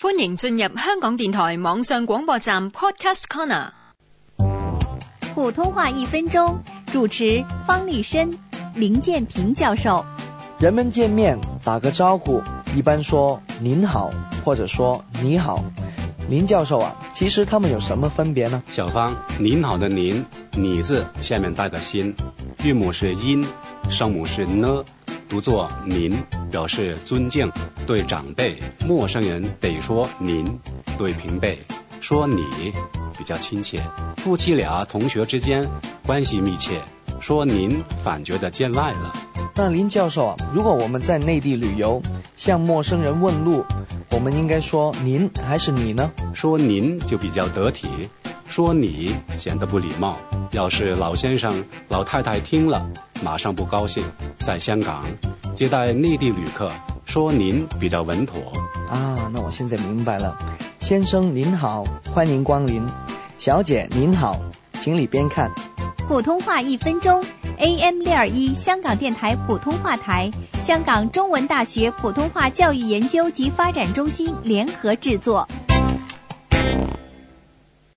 [0.00, 3.70] 欢迎进入香港电台网上广播站 Podcast Corner。
[5.34, 6.56] 普通话一分钟，
[6.92, 8.30] 主持方力申、
[8.76, 10.04] 林建平教授。
[10.60, 12.40] 人们见面打个招呼，
[12.76, 14.08] 一般说“您好”
[14.44, 15.64] 或者说“你好”。
[16.30, 18.62] 林教授啊，其实他们有什么分别呢？
[18.70, 20.24] 小方，“您好”的“您
[20.56, 22.14] ”，“你”字下面带个心，
[22.62, 23.44] 韵母是音，
[23.90, 24.84] 声母是呢，
[25.28, 26.16] 读作“您”，
[26.50, 27.50] 表示尊敬。
[27.86, 30.44] 对长辈、陌生人得说“您”，
[30.98, 31.58] 对平辈
[32.00, 32.44] 说“你”，
[33.16, 33.82] 比较亲切。
[34.18, 35.66] 夫妻俩、同学之间
[36.04, 36.80] 关系密切，
[37.20, 39.12] 说“您”反觉得见外了。
[39.54, 42.00] 那林教授啊，如果我们在内地旅游，
[42.36, 43.64] 向陌生人问路，
[44.10, 46.10] 我们应该说“您”还是“你”呢？
[46.34, 47.88] 说“您”就比较得体，
[48.48, 50.18] 说“你”显得不礼貌。
[50.52, 52.86] 要是老先生、老太太听了，
[53.22, 54.02] 马上不高兴。
[54.38, 55.04] 在香港
[55.54, 56.70] 接待内地旅客，
[57.04, 58.40] 说“您”比较稳妥。
[58.90, 60.36] 啊，那我现在明白了。
[60.80, 62.84] 先生您好，欢迎光临。
[63.36, 64.40] 小姐您好，
[64.80, 65.50] 请里边看。
[66.08, 67.22] 普通话一分钟。
[67.58, 70.30] AM 六二一香港电台普通话台，
[70.62, 75.46] 香港中文大学普通话教育研究及发展中心联合制作。